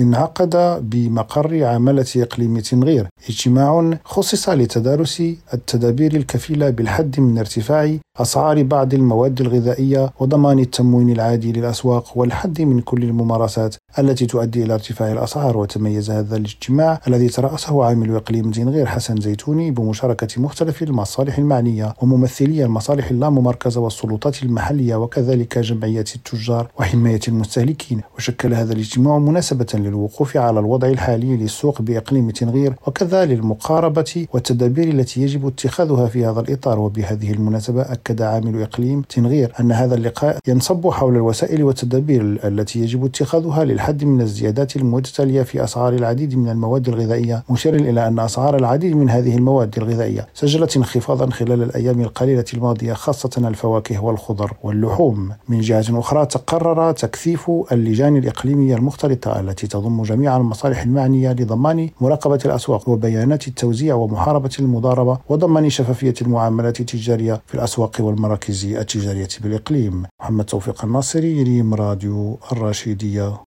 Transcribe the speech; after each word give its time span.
انعقد 0.00 0.56
بمقر 0.90 1.64
عمالة 1.64 2.06
إقليم 2.16 2.58
تنغير 2.58 3.06
اجتماع 3.28 3.98
خصص 4.04 4.48
لتدارس 4.48 5.22
التدابير 5.54 6.14
الكفيلة 6.14 6.70
بالحد 6.70 7.20
من 7.20 7.38
ارتفاع 7.38 7.96
أسعار 8.22 8.62
بعض 8.62 8.94
المواد 8.94 9.40
الغذائية 9.40 10.10
وضمان 10.20 10.58
التموين 10.58 11.10
العادي 11.10 11.52
للأسواق 11.52 12.18
والحد 12.18 12.62
من 12.62 12.80
كل 12.80 13.02
الممارسات 13.02 13.76
التي 13.98 14.26
تؤدي 14.26 14.62
إلى 14.62 14.74
ارتفاع 14.74 15.12
الأسعار 15.12 15.56
وتميز 15.56 16.10
هذا 16.10 16.36
الاجتماع 16.36 17.00
الذي 17.08 17.28
ترأسه 17.28 17.84
عامل 17.84 18.14
إقليم 18.16 18.52
زنغير 18.52 18.86
حسن 18.86 19.20
زيتوني 19.20 19.70
بمشاركة 19.70 20.42
مختلف 20.42 20.82
المصالح 20.82 21.38
المعنية 21.38 21.94
وممثلي 22.02 22.64
المصالح 22.64 23.10
اللاممركزة 23.10 23.80
والسلطات 23.80 24.42
المحلية 24.42 24.94
وكذلك 24.94 25.58
جمعية 25.58 26.04
التجار 26.16 26.70
وحماية 26.78 27.20
المستهلكين. 27.28 28.00
وشكل 28.16 28.54
هذا 28.54 28.72
الاجتماع 28.72 29.18
مناسبة 29.18 29.66
للوقوف 29.74 30.36
على 30.36 30.60
الوضع 30.60 30.88
الحالي 30.88 31.36
للسوق 31.36 31.82
بإقليم 31.82 32.30
تنغير 32.30 32.74
وكذا 32.86 33.24
للمقاربة 33.24 34.26
والتدابير 34.32 34.88
التي 34.88 35.22
يجب 35.22 35.46
اتخاذها 35.46 36.06
في 36.06 36.26
هذا 36.26 36.40
الإطار. 36.40 36.78
وبهذه 36.78 37.32
المناسبة 37.32 37.82
أكد 37.82 38.09
عامل 38.20 38.62
إقليم 38.62 39.02
تنغير 39.02 39.52
أن 39.60 39.72
هذا 39.72 39.94
اللقاء 39.94 40.38
ينصب 40.48 40.90
حول 40.90 41.16
الوسائل 41.16 41.64
والتدابير 41.64 42.40
التي 42.44 42.80
يجب 42.80 43.04
اتخاذها 43.04 43.64
للحد 43.64 44.04
من 44.04 44.20
الزيادات 44.20 44.76
المتتالية 44.76 45.42
في 45.42 45.64
أسعار 45.64 45.94
العديد 45.94 46.38
من 46.38 46.48
المواد 46.48 46.88
الغذائية. 46.88 47.42
مشيرا 47.50 47.76
إلى 47.76 48.06
أن 48.08 48.18
أسعار 48.18 48.56
العديد 48.56 48.96
من 48.96 49.10
هذه 49.10 49.36
المواد 49.36 49.78
الغذائية 49.78 50.26
سجلت 50.34 50.76
انخفاضا 50.76 51.30
خلال 51.30 51.62
الأيام 51.62 52.00
القليلة 52.00 52.44
الماضية 52.54 52.92
خاصة 52.92 53.30
الفواكه 53.48 54.04
والخضر 54.04 54.52
واللحوم. 54.62 55.32
من 55.48 55.60
جهة 55.60 55.84
أخرى 55.90 56.26
تقرر 56.26 56.92
تكثيف 56.92 57.50
اللجان 57.72 58.16
الإقليمية 58.16 58.76
المختلطة 58.76 59.40
التي 59.40 59.66
تضم 59.66 60.02
جميع 60.02 60.36
المصالح 60.36 60.82
المعنية 60.82 61.32
لضمان 61.32 61.88
مراقبة 62.00 62.38
الأسواق 62.44 62.88
وبيانات 62.88 63.48
التوزيع 63.48 63.94
ومحاربة 63.94 64.50
المضاربة 64.60 65.18
وضمان 65.28 65.70
شفافية 65.70 66.14
المعاملات 66.22 66.80
التجارية 66.80 67.40
في 67.46 67.54
الأسواق. 67.54 67.89
والمراكز 67.98 68.64
التجارية 68.64 69.28
بالإقليم. 69.42 70.06
محمد 70.20 70.44
توفيق 70.44 70.84
الناصري 70.84 71.42
ريم 71.42 71.74
راديو 71.74 72.38
الراشدية. 72.52 73.44